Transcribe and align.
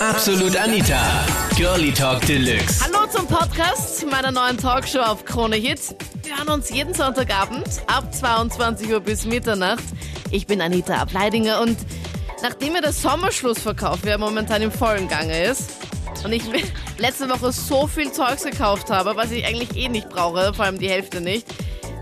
Absolut 0.00 0.56
Anita. 0.56 1.26
Girlie 1.56 1.92
Talk 1.92 2.24
Deluxe. 2.24 2.82
Hallo 2.82 3.06
zum 3.10 3.26
Podcast 3.26 4.06
meiner 4.10 4.30
neuen 4.30 4.56
Talkshow 4.56 5.00
auf 5.00 5.26
Krone 5.26 5.56
Hit. 5.56 5.94
Wir 6.22 6.38
hören 6.38 6.48
uns 6.48 6.70
jeden 6.70 6.94
Sonntagabend 6.94 7.68
ab 7.86 8.10
22 8.10 8.90
Uhr 8.90 9.00
bis 9.00 9.26
Mitternacht. 9.26 9.84
Ich 10.30 10.46
bin 10.46 10.62
Anita 10.62 10.94
Ableidinger 10.94 11.60
und 11.60 11.76
nachdem 12.42 12.72
mir 12.72 12.80
der 12.80 12.94
Sommerschlussverkauf 12.94 14.02
ja 14.06 14.16
momentan 14.16 14.62
im 14.62 14.72
vollen 14.72 15.06
Gange 15.06 15.44
ist 15.44 15.72
und 16.24 16.32
ich 16.32 16.44
letzte 16.96 17.28
Woche 17.28 17.52
so 17.52 17.86
viel 17.86 18.10
Zeugs 18.10 18.44
gekauft 18.44 18.88
habe, 18.88 19.16
was 19.16 19.30
ich 19.30 19.44
eigentlich 19.44 19.76
eh 19.76 19.90
nicht 19.90 20.08
brauche, 20.08 20.54
vor 20.54 20.64
allem 20.64 20.78
die 20.78 20.88
Hälfte 20.88 21.20
nicht, 21.20 21.46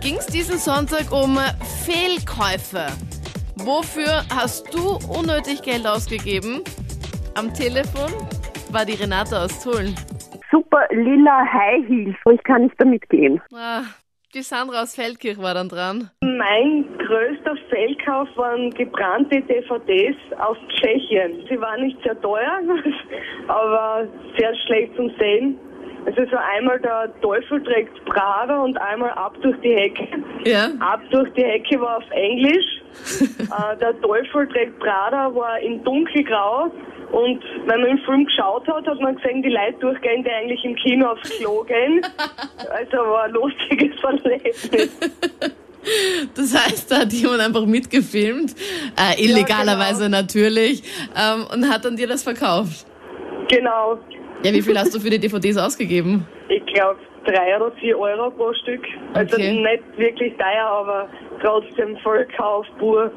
ging 0.00 0.18
es 0.18 0.26
diesen 0.26 0.60
Sonntag 0.60 1.10
um 1.10 1.36
Fehlkäufe. 1.84 2.86
Wofür 3.56 4.24
hast 4.32 4.72
du 4.72 5.00
unnötig 5.08 5.62
Geld 5.62 5.84
ausgegeben? 5.84 6.62
Am 7.38 7.54
Telefon 7.54 8.10
war 8.72 8.84
die 8.84 8.94
Renate 8.94 9.38
aus 9.38 9.62
Tulln. 9.62 9.94
super 10.50 10.88
lila 10.90 11.44
High 11.46 11.86
Heels. 11.86 12.16
Ich 12.32 12.42
kann 12.42 12.62
nicht 12.62 12.74
damit 12.78 13.08
gehen. 13.10 13.40
Ah, 13.54 13.82
die 14.34 14.42
Sandra 14.42 14.82
aus 14.82 14.96
Feldkirch 14.96 15.38
war 15.38 15.54
dann 15.54 15.68
dran. 15.68 16.10
Mein 16.20 16.84
größter 16.98 17.54
Fehlkauf 17.70 18.26
waren 18.34 18.70
gebrannte 18.70 19.40
DVDs 19.42 20.16
aus 20.40 20.56
Tschechien. 20.68 21.46
Sie 21.48 21.60
waren 21.60 21.82
nicht 21.84 22.02
sehr 22.02 22.20
teuer, 22.20 22.58
aber 23.46 24.08
sehr 24.36 24.52
schlecht 24.66 24.96
zum 24.96 25.08
Sehen. 25.20 25.60
Also 26.06 26.24
so 26.32 26.36
einmal 26.36 26.80
der 26.80 27.12
Teufel 27.20 27.62
trägt 27.62 28.04
Prada 28.06 28.62
und 28.62 28.76
einmal 28.80 29.10
ab 29.10 29.36
durch 29.42 29.60
die 29.60 29.76
Hecke. 29.76 30.08
Ja. 30.44 30.70
Ab 30.80 31.02
durch 31.12 31.32
die 31.34 31.44
Hecke 31.44 31.80
war 31.80 31.98
auf 31.98 32.10
Englisch. 32.10 32.82
äh, 33.20 33.76
der 33.76 34.00
Teufel 34.00 34.48
trägt 34.48 34.80
Prada 34.80 35.32
war 35.32 35.60
in 35.60 35.84
dunkelgrau. 35.84 36.72
Und 37.12 37.42
wenn 37.66 37.80
man 37.80 37.96
den 37.96 37.98
Film 38.04 38.24
geschaut 38.26 38.66
hat, 38.68 38.86
hat 38.86 39.00
man 39.00 39.16
gesehen, 39.16 39.42
die 39.42 39.48
Leute 39.48 39.78
durchgehen, 39.80 40.22
die 40.24 40.30
eigentlich 40.30 40.62
im 40.64 40.74
Kino 40.76 41.06
aufs 41.06 41.30
Klo 41.38 41.62
gehen. 41.64 42.02
Also 42.70 42.96
war 42.98 43.24
ein 43.24 43.32
lustiges 43.32 43.96
Erlebnis. 44.02 44.98
Das 46.34 46.54
heißt, 46.54 46.90
da 46.90 46.98
hat 46.98 47.12
jemand 47.12 47.40
einfach 47.40 47.64
mitgefilmt, 47.64 48.54
äh, 48.98 49.24
illegalerweise 49.24 50.10
natürlich, 50.10 50.82
ähm, 51.16 51.46
und 51.50 51.70
hat 51.70 51.84
dann 51.84 51.96
dir 51.96 52.06
das 52.06 52.22
verkauft. 52.24 52.84
Genau. 53.48 53.98
Ja, 54.42 54.52
wie 54.52 54.60
viel 54.60 54.76
hast 54.78 54.94
du 54.94 55.00
für 55.00 55.08
die 55.08 55.18
DVDs 55.18 55.56
ausgegeben? 55.56 56.26
Ich 56.48 56.64
glaube 56.66 56.98
drei 57.24 57.56
oder 57.56 57.72
vier 57.76 57.98
Euro 57.98 58.30
pro 58.30 58.52
Stück. 58.54 58.82
Also 59.14 59.36
Okay. 59.36 59.52
nicht 59.52 59.98
wirklich 59.98 60.34
teuer, 60.36 60.66
aber 60.66 61.08
trotzdem 61.42 61.96
Vollkauf 61.98 62.66
pur. 62.78 63.10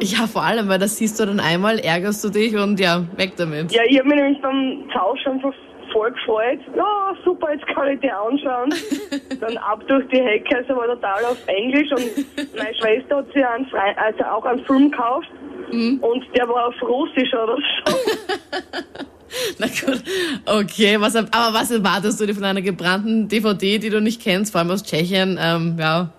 Ja, 0.00 0.26
vor 0.26 0.44
allem, 0.44 0.68
weil 0.68 0.78
das 0.78 0.96
siehst 0.96 1.18
du 1.18 1.26
dann 1.26 1.40
einmal, 1.40 1.78
ärgerst 1.78 2.22
du 2.24 2.28
dich 2.28 2.54
und 2.56 2.78
ja, 2.78 3.02
weg 3.16 3.32
damit. 3.36 3.72
Ja, 3.72 3.82
ich 3.88 3.98
habe 3.98 4.08
mich 4.08 4.16
nämlich 4.16 4.42
beim 4.42 4.88
Tauschen 4.92 5.40
schon 5.40 5.54
voll 5.92 6.12
gefreut. 6.12 6.60
Ja, 6.76 7.14
super, 7.24 7.52
jetzt 7.52 7.66
kann 7.68 7.88
ich 7.88 8.00
die 8.00 8.10
anschauen. 8.10 8.74
Dann 9.40 9.56
ab 9.56 9.82
durch 9.88 10.06
die 10.08 10.20
Hecke, 10.20 10.58
also 10.58 10.76
war 10.76 10.86
total 10.86 11.24
auf 11.24 11.38
Englisch 11.46 11.90
und 11.90 12.56
meine 12.56 12.74
Schwester 12.74 13.16
hat 13.16 13.32
sich 13.32 13.46
einen 13.46 13.66
Fre 13.66 13.96
also 13.96 14.24
auch 14.24 14.44
einen 14.44 14.64
Film 14.64 14.90
gekauft 14.90 15.28
und 15.72 16.24
der 16.36 16.48
war 16.48 16.68
auf 16.68 16.82
Russisch 16.82 17.32
oder 17.32 17.56
so. 17.56 17.96
Na 19.58 19.66
gut, 19.66 20.02
okay, 20.46 21.00
was, 21.00 21.16
aber 21.16 21.52
was 21.52 21.70
erwartest 21.70 22.20
du 22.20 22.26
dir 22.26 22.34
von 22.34 22.44
einer 22.44 22.62
gebrannten 22.62 23.28
DVD, 23.28 23.78
die 23.78 23.90
du 23.90 24.00
nicht 24.00 24.22
kennst, 24.22 24.52
vor 24.52 24.60
allem 24.60 24.70
aus 24.70 24.82
Tschechien? 24.82 25.38
Ähm, 25.40 25.76
ja, 25.78 26.10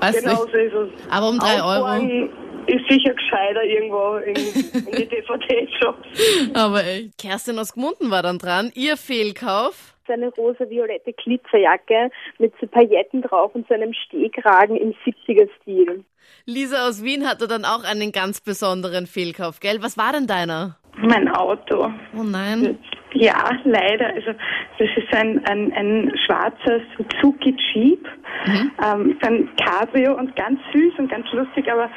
weiß 0.00 0.22
genau 0.22 0.44
nicht. 0.44 0.52
so 0.52 0.58
ist 0.58 0.72
es. 0.74 1.10
Aber 1.10 1.28
um 1.28 1.38
drei 1.38 1.62
Euro. 1.62 2.28
Ist 2.68 2.88
sicher 2.88 3.14
gescheiter 3.14 3.64
irgendwo 3.64 4.16
in, 4.18 4.36
in 4.36 4.92
die 4.92 5.08
DVD-Shops. 5.08 6.52
Aber 6.54 6.84
echt. 6.84 7.16
Kerstin 7.18 7.58
aus 7.58 7.72
Gmunden 7.72 8.10
war 8.10 8.22
dann 8.22 8.38
dran. 8.38 8.70
Ihr 8.74 8.96
Fehlkauf. 8.96 9.94
So 10.06 10.12
eine 10.12 10.28
rosa-violette 10.28 11.14
Glitzerjacke 11.14 12.10
mit 12.38 12.52
so 12.60 12.66
Pailletten 12.66 13.22
drauf 13.22 13.54
und 13.54 13.66
so 13.68 13.74
einem 13.74 13.94
Stehkragen 13.94 14.76
im 14.76 14.94
70er-Stil. 15.04 16.04
Lisa 16.44 16.86
aus 16.86 17.02
Wien 17.02 17.26
hatte 17.26 17.48
dann 17.48 17.64
auch 17.64 17.84
einen 17.84 18.12
ganz 18.12 18.40
besonderen 18.40 19.06
Fehlkauf, 19.06 19.60
gell? 19.60 19.78
Was 19.82 19.96
war 19.96 20.12
denn 20.12 20.26
deiner? 20.26 20.76
Mein 21.00 21.28
Auto. 21.28 21.90
Oh 22.16 22.22
nein. 22.22 22.78
Ja, 23.14 23.50
leider. 23.64 24.08
Also 24.08 24.32
das 24.78 24.88
ist 24.96 25.14
ein, 25.14 25.44
ein, 25.46 25.72
ein 25.72 26.12
schwarzer 26.26 26.80
Suzuki 26.96 27.54
Jeep, 27.72 28.06
ähm, 28.46 29.16
so 29.20 29.28
ein 29.28 29.48
Cabrio 29.56 30.14
und 30.14 30.34
ganz 30.36 30.60
süß 30.72 30.98
und 30.98 31.10
ganz 31.10 31.30
lustig, 31.32 31.70
aber 31.70 31.90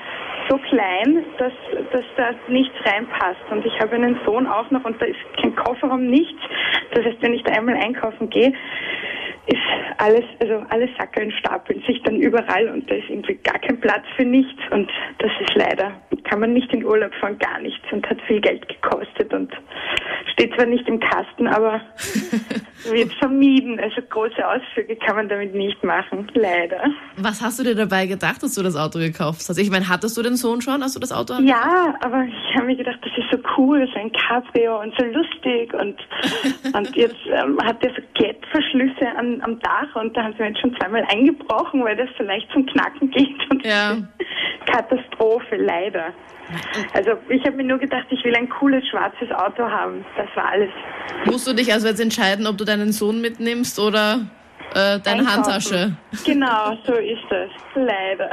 so 0.50 0.58
klein, 0.58 1.24
dass, 1.38 1.54
dass 1.92 2.06
da 2.18 2.32
nichts 2.48 2.76
reinpasst. 2.86 3.42
Und 3.50 3.66
ich 3.66 3.80
habe 3.80 3.96
einen 3.96 4.20
Sohn 4.26 4.48
auch 4.48 4.70
noch 4.72 4.84
und 4.86 5.02
da 5.02 5.06
ist 5.06 5.20
kein 5.40 5.56
Kofferraum, 5.56 6.08
nichts. 6.08 6.42
Das 6.94 7.06
heißt, 7.06 7.18
wenn 7.22 7.34
ich 7.34 7.44
da 7.44 7.54
einmal 7.54 7.76
einkaufen 7.76 8.30
gehe, 8.30 8.54
ist 9.48 9.58
alles, 9.98 10.24
also 10.40 10.64
alle 10.70 10.88
Sackeln 10.98 11.32
stapeln 11.32 11.82
sich 11.88 12.02
dann 12.04 12.18
überall 12.18 12.70
und 12.70 12.90
da 12.90 12.96
ist 12.96 13.10
irgendwie 13.10 13.36
gar 13.36 13.60
kein 13.60 13.80
Platz 13.80 14.04
für 14.16 14.26
nichts 14.26 14.62
und 14.72 14.90
das 15.18 15.32
ist 15.42 15.56
leider, 15.56 15.94
kann 16.26 16.40
man 16.40 16.54
nicht 16.54 16.72
in 16.74 16.86
Urlaub 16.86 17.14
fahren, 17.16 17.38
gar 17.40 17.60
nichts 17.60 17.84
und 17.92 18.08
hat 18.08 18.22
viel 18.28 18.40
Geld 18.40 18.68
gekostet 18.68 19.34
und 19.34 19.52
steht 20.34 20.54
zwar 20.56 20.66
nicht 20.66 20.88
im 20.88 21.00
Kasten, 21.00 21.48
aber 21.48 21.82
wird 22.92 23.14
vermieden. 23.16 23.80
Also 23.80 24.02
große 24.10 24.48
Ausflüge 24.48 24.96
kann 24.96 25.16
man 25.16 25.30
damit 25.30 25.54
nicht 25.54 25.84
machen, 25.84 26.28
leider. 26.34 26.84
Was 27.18 27.42
hast 27.42 27.60
du 27.60 27.64
dir 27.64 27.76
dabei 27.76 28.08
gedacht, 28.08 28.42
dass 28.44 28.56
du 28.56 28.64
das 28.64 28.76
Auto 28.76 29.00
gekauft 29.00 29.42
hast? 29.48 29.58
Ich 29.58 29.70
meine, 29.70 29.88
hattest 29.88 30.18
du 30.18 30.22
den 30.22 30.36
Sohn 30.36 30.62
schon, 30.62 30.82
als 30.82 30.94
du 30.94 31.00
das 31.00 31.12
Auto 31.12 31.34
Ja, 31.42 31.96
aber 32.02 32.24
ich 32.24 32.56
habe 32.56 32.68
mir 32.68 32.76
gedacht, 32.76 33.00
das 33.02 33.12
ist 33.18 33.32
so 33.32 33.38
cool, 33.58 33.88
so 33.94 34.00
ein 34.00 34.12
Cabrio 34.12 34.82
und 34.82 34.94
so 34.98 35.06
lustig 35.06 35.74
und, 35.74 35.96
und 36.76 36.96
jetzt 36.96 37.20
ähm, 37.28 37.58
hat 37.64 37.82
der 37.84 37.92
so 37.92 38.02
Klettverschlüsse 38.16 39.08
am, 39.18 39.60
Dach 39.62 39.96
und 39.96 40.16
da 40.16 40.24
haben 40.24 40.34
sie 40.34 40.44
mir 40.44 40.50
jetzt 40.50 40.62
schon 40.62 40.76
zweimal 40.78 41.06
eingebrochen, 41.12 41.84
weil 41.84 41.96
das 41.96 42.10
so 42.18 42.24
leicht 42.24 42.48
zum 42.52 42.66
Knacken 42.66 43.12
geht 43.12 43.50
und 43.50 43.66
Ja. 43.66 43.98
Katastrophe, 44.66 45.56
leider. 45.58 46.14
Also 46.94 47.12
ich 47.30 47.46
habe 47.46 47.58
mir 47.58 47.64
nur 47.64 47.78
gedacht, 47.78 48.06
ich 48.10 48.24
will 48.24 48.36
ein 48.36 48.50
cooles 48.50 48.86
schwarzes 48.90 49.32
Auto 49.32 49.64
haben. 49.64 50.06
Das 50.18 50.28
war 50.36 50.50
alles. 50.52 50.70
Musst 51.26 51.48
du 51.48 51.54
dich 51.54 51.72
also 51.72 51.88
jetzt 51.88 52.02
entscheiden, 52.02 52.48
ob 52.48 52.58
du 52.58 52.66
deinen 52.66 52.92
Sohn 52.92 53.22
mitnimmst 53.22 53.80
oder 53.80 54.28
äh, 54.74 55.00
deine 55.00 55.22
Einkaufen. 55.22 55.36
Handtasche? 55.36 55.98
Genau, 56.26 56.78
so 56.86 56.94
ist 56.94 57.24
das. 57.30 57.50
Leider. 57.76 58.32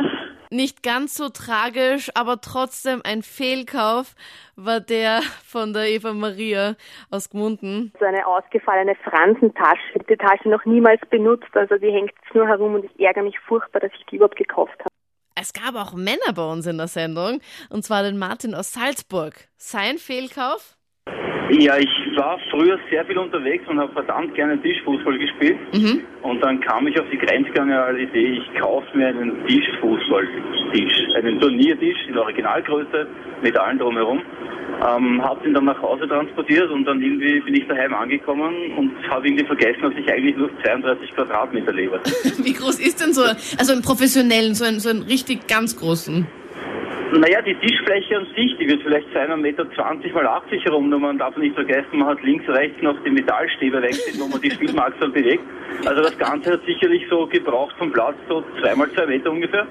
Nicht 0.50 0.82
ganz 0.82 1.14
so 1.14 1.28
tragisch, 1.28 2.10
aber 2.14 2.40
trotzdem 2.40 3.02
ein 3.04 3.22
Fehlkauf 3.22 4.14
war 4.56 4.80
der 4.80 5.20
von 5.44 5.74
der 5.74 5.90
Eva 5.90 6.14
Maria 6.14 6.74
aus 7.10 7.28
Gmunden. 7.28 7.92
So 7.98 8.06
eine 8.06 8.26
ausgefallene 8.26 8.94
Fransentasche. 9.04 9.98
Die 10.08 10.16
Tasche 10.16 10.48
noch 10.48 10.64
niemals 10.64 11.02
benutzt, 11.10 11.54
also 11.54 11.76
die 11.76 11.90
hängt 11.90 12.12
jetzt 12.12 12.34
nur 12.34 12.46
herum 12.48 12.76
und 12.76 12.84
ich 12.86 12.98
ärgere 12.98 13.24
mich 13.24 13.38
furchtbar, 13.40 13.80
dass 13.80 13.90
ich 13.98 14.06
die 14.06 14.16
überhaupt 14.16 14.36
gekauft 14.36 14.78
habe. 14.80 14.97
Es 15.40 15.52
gab 15.52 15.76
auch 15.76 15.92
Männer 15.92 16.32
bei 16.34 16.42
uns 16.42 16.66
in 16.66 16.78
der 16.78 16.88
Sendung, 16.88 17.40
und 17.70 17.84
zwar 17.84 18.02
den 18.02 18.18
Martin 18.18 18.56
aus 18.56 18.72
Salzburg. 18.72 19.48
Sein 19.56 19.98
Fehlkauf? 19.98 20.77
Ja, 21.50 21.78
ich 21.78 21.88
war 22.16 22.38
früher 22.50 22.78
sehr 22.90 23.04
viel 23.06 23.16
unterwegs 23.16 23.66
und 23.68 23.78
habe 23.78 23.92
verdammt 23.92 24.34
gerne 24.34 24.60
Tischfußball 24.60 25.18
gespielt. 25.18 25.56
Und 26.22 26.42
dann 26.42 26.60
kam 26.60 26.86
ich 26.86 26.98
auf 27.00 27.06
die 27.10 27.16
grenzgeniale 27.16 28.02
Idee, 28.02 28.38
ich 28.38 28.60
kaufe 28.60 28.86
mir 28.96 29.08
einen 29.08 29.46
Tischfußballtisch, 29.46 31.14
einen 31.16 31.40
Turniertisch 31.40 31.96
in 32.08 32.18
Originalgröße 32.18 33.06
mit 33.42 33.56
allem 33.56 33.78
drumherum. 33.78 34.20
Ähm, 34.86 35.22
habe 35.22 35.42
den 35.42 35.54
dann 35.54 35.64
nach 35.64 35.80
Hause 35.80 36.06
transportiert 36.06 36.70
und 36.70 36.84
dann 36.84 37.02
irgendwie 37.02 37.40
bin 37.40 37.54
ich 37.54 37.66
daheim 37.66 37.94
angekommen 37.94 38.54
und 38.76 38.92
habe 39.08 39.26
irgendwie 39.26 39.44
vergessen, 39.44 39.80
dass 39.82 39.94
ich 39.94 40.08
eigentlich 40.12 40.36
nur 40.36 40.50
32 40.62 41.14
Quadratmeter 41.14 41.72
lebe. 41.72 41.98
Wie 42.44 42.52
groß 42.52 42.78
ist 42.78 43.00
denn 43.00 43.12
so, 43.12 43.22
also 43.22 43.72
einen 43.72 43.82
professionellen, 43.82 44.54
so 44.54 44.64
einen, 44.64 44.78
so 44.78 44.90
einen 44.90 45.02
richtig 45.02 45.48
ganz 45.48 45.76
großen? 45.76 46.26
Naja, 47.12 47.40
die 47.40 47.54
Tischfläche 47.54 48.18
an 48.18 48.26
sich, 48.36 48.56
die 48.58 48.68
wird 48.68 48.82
vielleicht 48.82 49.06
sein, 49.14 49.30
1,20 49.30 49.36
Meter 49.38 49.64
mal 50.12 50.26
80 50.26 50.64
herum, 50.64 50.90
nur 50.90 51.00
man 51.00 51.16
darf 51.16 51.36
nicht 51.38 51.54
vergessen, 51.54 51.98
man 51.98 52.08
hat 52.08 52.22
links, 52.22 52.46
rechts 52.48 52.82
noch 52.82 52.96
die 53.02 53.10
Metallstäbe 53.10 53.80
weg, 53.80 53.94
wo 54.18 54.26
man 54.28 54.40
die 54.42 54.50
Spielmaxel 54.50 55.08
bewegt. 55.08 55.42
Also 55.86 56.02
das 56.02 56.18
Ganze 56.18 56.52
hat 56.52 56.60
sicherlich 56.66 57.02
so 57.08 57.26
gebraucht 57.26 57.74
vom 57.78 57.92
Platz 57.92 58.16
so 58.28 58.44
zwei 58.60 58.74
mal 58.74 58.90
zwei 58.92 59.06
Meter 59.06 59.30
ungefähr. 59.30 59.66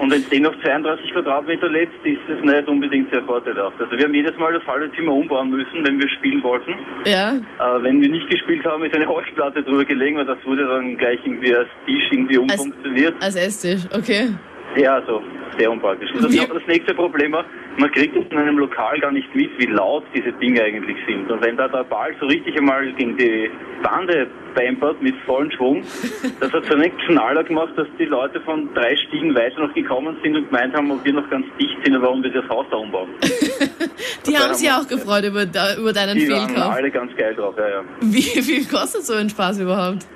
Und 0.00 0.12
wenn 0.12 0.22
du 0.22 0.28
den 0.30 0.46
auf 0.46 0.54
32 0.62 1.12
Quadratmeter 1.12 1.68
lädst, 1.68 1.94
ist 2.04 2.20
es 2.28 2.42
nicht 2.44 2.68
unbedingt 2.68 3.12
sehr 3.12 3.22
vorteilhaft. 3.24 3.80
Also 3.80 3.96
wir 3.96 4.04
haben 4.04 4.14
jedes 4.14 4.36
Mal 4.38 4.52
das 4.52 4.64
halbe 4.66 4.90
Zimmer 4.94 5.12
umbauen 5.12 5.50
müssen, 5.50 5.84
wenn 5.84 5.98
wir 6.00 6.08
spielen 6.08 6.42
wollten. 6.42 6.74
Ja. 7.04 7.32
Äh, 7.34 7.82
wenn 7.82 8.00
wir 8.00 8.08
nicht 8.08 8.30
gespielt 8.30 8.64
haben, 8.64 8.84
ist 8.84 8.94
eine 8.94 9.06
Holzplatte 9.06 9.62
drüber 9.62 9.84
gelegen, 9.84 10.16
weil 10.16 10.26
das 10.26 10.38
wurde 10.46 10.66
dann 10.66 10.96
gleich 10.96 11.18
irgendwie 11.24 11.54
als 11.54 11.68
Tisch 11.84 12.04
irgendwie 12.12 12.38
Als- 12.38 12.60
umfunktioniert. 12.60 13.14
Als 13.20 13.36
Esstisch, 13.36 13.82
okay. 13.92 14.28
Ja, 14.76 14.96
also 14.96 15.22
sehr 15.58 15.70
unpraktisch. 15.70 16.10
Und 16.12 16.24
das, 16.24 16.32
Wie- 16.32 16.38
das 16.38 16.66
nächste 16.66 16.94
Problem 16.94 17.32
war, 17.32 17.44
man 17.76 17.90
kriegt 17.92 18.14
in 18.16 18.36
einem 18.38 18.58
Lokal 18.58 18.98
gar 19.00 19.12
nicht 19.12 19.32
mit, 19.34 19.50
wie 19.58 19.66
laut 19.66 20.04
diese 20.14 20.32
Dinge 20.32 20.62
eigentlich 20.62 20.96
sind. 21.06 21.30
Und 21.30 21.42
wenn 21.44 21.56
da 21.56 21.68
der 21.68 21.84
Ball 21.84 22.14
so 22.20 22.26
richtig 22.26 22.56
einmal 22.56 22.90
gegen 22.92 23.16
die 23.16 23.50
Bande 23.82 24.26
pampert 24.54 25.00
mit 25.02 25.14
vollem 25.26 25.50
Schwung, 25.52 25.82
das 26.40 26.52
hat 26.52 26.64
so 26.66 26.74
einen 26.74 26.96
Knaller 27.06 27.44
gemacht, 27.44 27.72
dass 27.76 27.86
die 27.98 28.04
Leute 28.06 28.40
von 28.40 28.68
drei 28.74 28.96
Stiegen 28.96 29.34
weiter 29.34 29.60
noch 29.60 29.74
gekommen 29.74 30.16
sind 30.22 30.36
und 30.36 30.46
gemeint 30.50 30.74
haben, 30.74 30.90
ob 30.90 31.04
wir 31.04 31.12
noch 31.12 31.28
ganz 31.30 31.46
dicht 31.60 31.76
sind 31.84 31.96
und 31.96 32.02
warum 32.02 32.22
wir 32.22 32.30
das 32.30 32.48
Haus 32.48 32.66
da 32.70 32.76
umbauen. 32.76 33.08
Die 34.26 34.36
haben 34.36 34.54
sich 34.54 34.70
auch 34.70 34.86
gefreut 34.86 35.24
über, 35.24 35.42
über 35.42 35.92
deinen 35.92 36.16
Die 36.18 36.28
waren 36.30 36.48
Fehlkauf. 36.48 36.72
alle 36.74 36.90
ganz 36.90 37.14
geil 37.16 37.34
drauf, 37.34 37.54
ja, 37.58 37.68
ja. 37.68 37.82
Wie 38.00 38.22
viel 38.22 38.64
kostet 38.66 39.02
so 39.04 39.14
ein 39.14 39.28
Spaß 39.30 39.60
überhaupt? 39.60 40.06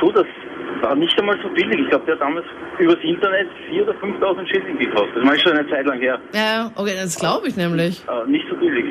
Du, 0.00 0.10
das 0.12 0.26
war 0.82 0.94
nicht 0.94 1.18
einmal 1.18 1.38
so 1.42 1.48
billig. 1.48 1.80
Ich 1.80 1.88
glaube, 1.88 2.04
der 2.06 2.14
hat 2.14 2.22
damals 2.22 2.46
übers 2.78 2.98
Internet 3.02 3.48
4.000 3.70 3.82
oder 3.82 3.92
5.000 3.92 4.48
Schilling 4.48 4.78
gekostet. 4.78 5.16
Das 5.16 5.24
war 5.24 5.38
schon 5.38 5.52
eine 5.52 5.68
Zeit 5.68 5.86
lang 5.86 6.00
her. 6.00 6.18
Ja, 6.34 6.70
okay, 6.74 6.94
das 7.00 7.18
glaube 7.18 7.48
ich 7.48 7.56
nämlich. 7.56 8.02
Äh, 8.08 8.30
nicht 8.30 8.46
so 8.48 8.56
billig. 8.56 8.84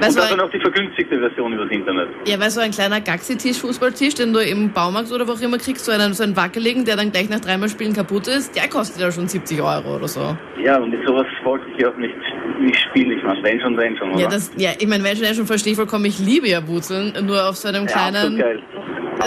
Was 0.00 0.16
und 0.16 0.30
dann 0.30 0.40
auch 0.40 0.50
die 0.50 0.60
vergünstigte 0.60 1.18
Version 1.18 1.52
übers 1.52 1.70
Internet. 1.70 2.08
Ja, 2.26 2.40
weil 2.40 2.50
so 2.50 2.60
ein 2.60 2.70
kleiner 2.70 3.00
Gaxi-Tisch, 3.00 3.60
Fußballtisch, 3.60 4.14
den 4.14 4.32
du 4.32 4.40
im 4.40 4.72
Baumarkt 4.72 5.12
oder 5.12 5.28
wo 5.28 5.32
auch 5.32 5.40
immer 5.40 5.58
kriegst, 5.58 5.84
so 5.84 5.92
einen, 5.92 6.14
so 6.14 6.22
einen 6.22 6.36
wackeligen, 6.36 6.84
der 6.84 6.96
dann 6.96 7.12
gleich 7.12 7.28
nach 7.28 7.40
dreimal 7.40 7.68
Spielen 7.68 7.92
kaputt 7.92 8.28
ist, 8.28 8.56
der 8.56 8.68
kostet 8.68 9.00
ja 9.00 9.12
schon 9.12 9.28
70 9.28 9.60
Euro 9.60 9.96
oder 9.96 10.08
so. 10.08 10.36
Ja, 10.62 10.78
und 10.78 10.90
mit 10.90 11.06
sowas 11.06 11.26
wollte 11.44 11.66
ich 11.76 11.86
auch 11.86 11.96
nicht, 11.96 12.14
nicht 12.60 12.78
spielen. 12.88 13.18
Ich 13.18 13.22
meine, 13.22 13.42
wenn 13.42 13.60
schon, 13.60 13.76
wenn 13.76 13.96
schon. 13.96 14.12
Oder? 14.12 14.20
Ja, 14.20 14.28
das, 14.28 14.50
ja, 14.56 14.70
ich 14.78 14.86
meine, 14.86 15.04
wenn 15.04 15.16
schon, 15.16 15.26
ja 15.26 15.34
schon 15.34 15.46
verstehe 15.46 15.72
ich 15.72 15.76
vollkommen, 15.76 16.06
ich 16.06 16.18
liebe 16.18 16.48
ja 16.48 16.66
Wurzeln, 16.66 17.12
nur 17.26 17.48
auf 17.48 17.56
so 17.56 17.68
einem 17.68 17.86
ja, 17.86 17.92
kleinen, 17.92 18.16
absolut 18.16 18.38
geil. 18.40 18.62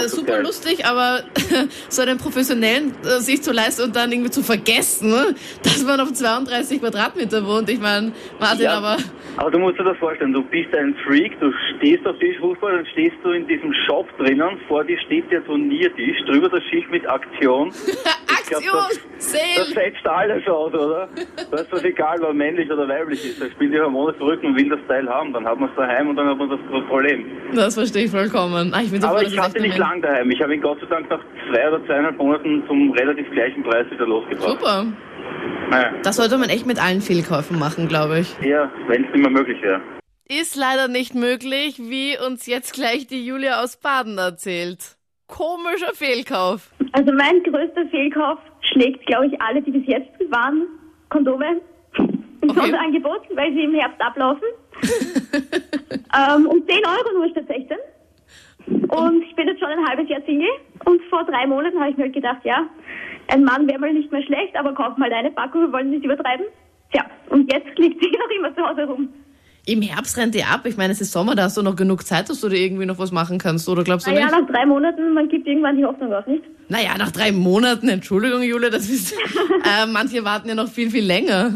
Äh, 0.05 0.09
super 0.09 0.41
lustig, 0.41 0.85
aber 0.85 1.23
so 1.89 2.01
einen 2.01 2.17
professionellen 2.17 2.93
äh, 3.03 3.19
sich 3.19 3.41
zu 3.41 3.51
leisten 3.51 3.83
und 3.83 3.95
dann 3.95 4.11
irgendwie 4.11 4.31
zu 4.31 4.43
vergessen, 4.43 5.09
ne, 5.09 5.35
dass 5.63 5.83
man 5.83 5.99
auf 5.99 6.13
32 6.13 6.79
Quadratmeter 6.79 7.45
wohnt. 7.45 7.69
Ich 7.69 7.79
meine, 7.79 8.11
Martin, 8.39 8.63
Ja, 8.63 8.77
aber 8.77 8.97
aber 9.37 9.51
du 9.51 9.59
musst 9.59 9.79
dir 9.79 9.83
das 9.83 9.97
vorstellen, 9.97 10.33
du 10.33 10.41
bist 10.41 10.73
ein 10.73 10.95
Freak, 11.05 11.39
du 11.39 11.51
stehst 11.77 12.05
auf 12.07 12.17
Tischfußball, 12.17 12.77
dann 12.77 12.85
stehst 12.87 13.15
du 13.23 13.31
in 13.31 13.47
diesem 13.47 13.71
Shop 13.85 14.07
drinnen, 14.17 14.57
vor 14.67 14.83
dir 14.83 14.99
steht 15.05 15.31
der 15.31 15.45
Turniertisch, 15.45 16.17
drüber 16.25 16.49
das 16.49 16.63
Schild 16.63 16.89
mit 16.89 17.07
Aktion. 17.07 17.71
Glaub, 18.49 18.61
Das 19.17 19.31
Sale! 19.31 19.65
setzt 19.73 20.07
alles 20.07 20.47
aus, 20.47 20.73
oder? 20.73 21.09
Da 21.51 21.57
ist 21.57 21.71
das 21.73 21.83
egal, 21.83 22.23
ob 22.23 22.33
männlich 22.33 22.69
oder 22.71 22.87
weiblich 22.87 23.23
ist. 23.25 23.41
Da 23.41 23.49
spielt 23.49 23.73
die 23.73 23.79
Hormone 23.79 24.13
verrückt 24.13 24.43
und 24.45 24.55
will 24.55 24.69
das 24.69 24.79
Teil 24.87 25.07
haben. 25.09 25.33
Dann 25.33 25.45
hat 25.45 25.59
man 25.59 25.69
es 25.69 25.75
daheim 25.75 26.09
und 26.09 26.15
dann 26.15 26.27
hat 26.29 26.37
man 26.37 26.49
das 26.49 26.59
Problem. 26.87 27.25
Das 27.53 27.73
verstehe 27.75 28.05
ich 28.05 28.11
vollkommen. 28.11 28.73
Ah, 28.73 28.81
ich 28.81 28.91
bin 28.91 29.01
so 29.01 29.07
Aber 29.07 29.19
froh, 29.19 29.27
ich 29.27 29.39
hatte 29.39 29.59
nicht 29.61 29.77
lang 29.77 30.01
daheim. 30.01 30.29
Ich 30.31 30.41
habe 30.41 30.53
ihn 30.55 30.61
Gott 30.61 30.79
sei 30.81 30.87
Dank 30.87 31.09
nach 31.09 31.19
zwei 31.51 31.67
oder 31.67 31.85
zweieinhalb 31.85 32.17
Monaten 32.17 32.63
zum 32.67 32.91
relativ 32.91 33.29
gleichen 33.31 33.63
Preis 33.63 33.85
wieder 33.91 34.05
losgebracht. 34.05 34.49
Super. 34.49 34.85
Naja. 35.69 35.91
Das 36.03 36.15
sollte 36.15 36.37
man 36.37 36.49
echt 36.49 36.65
mit 36.65 36.81
allen 36.81 37.01
Fehlkäufen 37.01 37.59
machen, 37.59 37.87
glaube 37.87 38.19
ich. 38.19 38.33
Ja, 38.41 38.71
wenn 38.87 39.03
es 39.05 39.11
nicht 39.11 39.21
mehr 39.21 39.31
möglich 39.31 39.61
wäre. 39.61 39.81
Ist 40.29 40.55
leider 40.55 40.87
nicht 40.87 41.15
möglich, 41.15 41.79
wie 41.79 42.17
uns 42.25 42.45
jetzt 42.47 42.73
gleich 42.73 43.07
die 43.07 43.25
Julia 43.25 43.61
aus 43.63 43.77
Baden 43.77 44.17
erzählt. 44.17 44.97
Komischer 45.27 45.93
Fehlkauf. 45.93 46.69
Also 46.93 47.11
mein 47.13 47.43
größter 47.43 47.85
Fehlkauf 47.89 48.39
schlägt, 48.61 49.05
glaube 49.05 49.27
ich, 49.27 49.41
alle, 49.41 49.61
die 49.61 49.71
bis 49.71 49.85
jetzt 49.87 50.09
waren, 50.29 50.67
Kondome 51.09 51.61
im 51.97 52.09
Okay. 52.49 52.61
Sonderangebot, 52.61 53.21
weil 53.35 53.53
sie 53.53 53.63
im 53.63 53.73
Herbst 53.73 53.99
ablaufen. 53.99 54.43
ähm, 54.81 56.45
um 56.45 56.63
10 56.65 56.77
Euro 56.85 57.17
nur 57.19 57.29
statt 57.31 57.45
16. 57.47 57.77
Und 58.89 59.23
ich 59.23 59.35
bin 59.35 59.47
jetzt 59.47 59.59
schon 59.59 59.69
ein 59.69 59.87
halbes 59.87 60.07
Jahr 60.09 60.21
Single 60.25 60.47
und 60.85 61.01
vor 61.09 61.23
drei 61.25 61.47
Monaten 61.47 61.79
habe 61.79 61.91
ich 61.91 61.97
mir 61.97 62.03
halt 62.03 62.13
gedacht, 62.13 62.39
ja, 62.43 62.65
ein 63.29 63.43
Mann 63.43 63.67
wäre 63.67 63.79
mal 63.79 63.93
nicht 63.93 64.11
mehr 64.11 64.21
schlecht, 64.23 64.55
aber 64.55 64.73
kauf 64.73 64.97
mal 64.97 65.11
eine 65.11 65.31
Packung, 65.31 65.61
wir 65.61 65.73
wollen 65.73 65.89
nicht 65.89 66.05
übertreiben. 66.05 66.45
Tja, 66.91 67.05
und 67.29 67.51
jetzt 67.51 67.77
liegt 67.77 68.01
sie 68.01 68.11
noch 68.11 68.29
immer 68.37 68.55
zu 68.55 68.61
Hause 68.61 68.83
rum. 68.85 69.09
Im 69.65 69.81
Herbst 69.81 70.17
rennt 70.17 70.33
die 70.33 70.43
ab. 70.43 70.61
Ich 70.65 70.77
meine, 70.77 70.93
es 70.93 71.01
ist 71.01 71.11
Sommer, 71.11 71.35
da 71.35 71.43
hast 71.43 71.57
du 71.57 71.61
noch 71.61 71.75
genug 71.75 72.03
Zeit, 72.05 72.29
dass 72.29 72.39
du 72.39 72.47
da 72.47 72.55
irgendwie 72.55 72.85
noch 72.85 72.99
was 72.99 73.11
machen 73.11 73.37
kannst, 73.37 73.67
oder 73.67 73.83
glaubst 73.83 74.07
du 74.07 74.11
Naja, 74.11 74.25
nicht? 74.27 74.39
nach 74.39 74.47
drei 74.47 74.65
Monaten, 74.65 75.13
man 75.13 75.27
gibt 75.27 75.47
irgendwann 75.47 75.75
die 75.75 75.83
Hoffnung 75.85 76.13
auf, 76.13 76.25
nicht? 76.27 76.43
Naja, 76.69 76.97
nach 76.97 77.11
drei 77.11 77.31
Monaten, 77.31 77.87
Entschuldigung, 77.87 78.43
Julia, 78.43 78.69
das 78.69 78.89
ist. 78.89 79.13
äh, 79.63 79.85
manche 79.87 80.23
warten 80.25 80.49
ja 80.49 80.55
noch 80.55 80.67
viel, 80.67 80.89
viel 80.89 81.05
länger. 81.05 81.53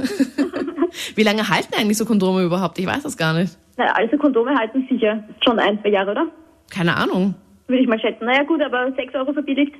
wie 1.15 1.23
lange 1.23 1.49
halten 1.49 1.73
eigentlich 1.77 1.97
so 1.97 2.05
Kondome 2.05 2.43
überhaupt? 2.43 2.79
Ich 2.79 2.85
weiß 2.85 3.03
das 3.03 3.17
gar 3.17 3.33
nicht. 3.33 3.57
Naja, 3.77 3.91
also 3.93 4.17
Kondome 4.17 4.57
halten 4.57 4.87
sicher 4.89 5.23
schon 5.43 5.59
ein, 5.59 5.81
zwei 5.81 5.89
Jahre, 5.89 6.11
oder? 6.11 6.27
Keine 6.69 6.95
Ahnung. 6.95 7.35
Würde 7.67 7.81
ich 7.81 7.87
mal 7.87 7.99
schätzen. 7.99 8.25
Naja 8.25 8.43
gut, 8.43 8.61
aber 8.61 8.91
6 8.95 9.13
Euro 9.15 9.33
verbilligt. 9.33 9.75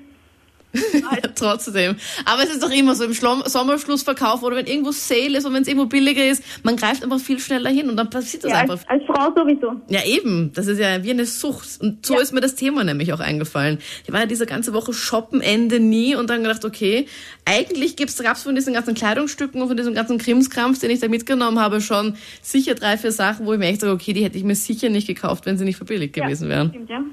Trotzdem. 1.35 1.95
Aber 2.25 2.43
es 2.43 2.49
ist 2.51 2.61
doch 2.63 2.71
immer 2.71 2.95
so 2.95 3.03
im 3.03 3.13
Schlom 3.13 3.43
Sommerschlussverkauf 3.45 4.43
oder 4.43 4.55
wenn 4.57 4.65
irgendwo 4.67 4.91
Sale 4.91 5.37
ist 5.37 5.45
und 5.45 5.53
wenn 5.53 5.61
es 5.63 5.67
irgendwo 5.67 5.87
billiger 5.87 6.27
ist, 6.27 6.43
man 6.63 6.75
greift 6.75 7.03
einfach 7.03 7.19
viel 7.19 7.39
schneller 7.39 7.69
hin 7.69 7.89
und 7.89 7.97
dann 7.97 8.09
passiert 8.09 8.43
das 8.43 8.51
Ja, 8.51 8.57
einfach. 8.59 8.79
als, 8.87 8.87
als 8.87 9.03
Frau 9.05 9.33
sowieso. 9.35 9.73
Ja, 9.89 10.03
eben. 10.05 10.51
Das 10.53 10.67
ist 10.67 10.79
ja 10.79 11.03
wie 11.03 11.11
eine 11.11 11.25
Sucht. 11.25 11.67
Und 11.79 12.05
so 12.05 12.15
Ja. 12.15 12.21
ist 12.21 12.33
mir 12.33 12.41
das 12.41 12.55
Thema 12.55 12.83
nämlich 12.83 13.13
auch 13.13 13.19
eingefallen. 13.19 13.79
Ich 14.05 14.11
war 14.11 14.21
ja 14.21 14.25
diese 14.25 14.45
ganze 14.45 14.73
Woche 14.73 14.93
shoppen, 14.93 15.41
Ende 15.41 15.79
nie 15.79 16.15
und 16.15 16.29
dann 16.29 16.43
gedacht, 16.43 16.65
okay, 16.65 17.07
eigentlich 17.45 17.95
gibt's, 17.95 18.17
gab's 18.21 18.43
von 18.43 18.55
diesen 18.55 18.73
ganzen 18.73 18.93
Kleidungsstücken 18.93 19.61
und 19.61 19.67
von 19.67 19.77
diesem 19.77 19.93
ganzen 19.93 20.17
Krimskrams, 20.17 20.79
den 20.79 20.91
ich 20.91 20.99
da 20.99 21.07
mitgenommen 21.07 21.59
habe, 21.59 21.81
schon 21.81 22.15
sicher 22.41 22.75
drei, 22.75 22.97
vier 22.97 23.11
Sachen, 23.11 23.45
wo 23.45 23.53
ich 23.53 23.59
mir 23.59 23.67
echt 23.67 23.81
sage, 23.81 23.93
okay, 23.93 24.13
die 24.13 24.23
hätte 24.23 24.37
ich 24.37 24.43
mir 24.43 24.55
sicher 24.55 24.89
nicht 24.89 25.07
gekauft, 25.07 25.45
wenn 25.45 25.57
sie 25.57 25.65
nicht 25.65 25.77
verbilligt 25.77 26.13
gewesen 26.13 26.49
wären. 26.49 26.69
Stimmt, 26.69 26.89
ja. 26.89 27.03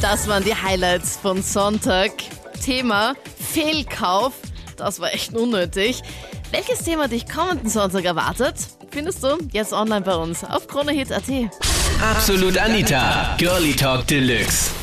Das 0.00 0.28
waren 0.28 0.44
die 0.44 0.54
Highlights 0.54 1.16
von 1.16 1.42
Sonntag. 1.42 2.10
Thema 2.62 3.14
Fehlkauf. 3.52 4.34
Das 4.76 5.00
war 5.00 5.12
echt 5.12 5.34
unnötig. 5.34 6.02
Welches 6.50 6.84
Thema 6.84 7.08
dich 7.08 7.28
kommenden 7.28 7.68
Sonntag 7.68 8.04
erwartet, 8.04 8.56
findest 8.90 9.22
du 9.24 9.38
jetzt 9.52 9.72
online 9.72 10.02
bei 10.02 10.14
uns 10.14 10.44
auf 10.44 10.66
kronehit.at. 10.66 11.22
Absolut 12.02 12.58
Anita, 12.58 13.34
Girlie 13.38 13.74
Talk 13.74 14.06
Deluxe. 14.06 14.81